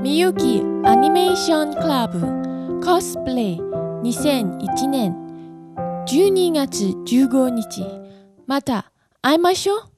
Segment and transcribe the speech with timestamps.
[0.00, 2.20] みゆきアニメーションクラブ
[2.80, 5.12] コスプレイ2001年
[6.06, 7.84] 12月15日
[8.46, 8.92] また
[9.22, 9.97] 会いましょう。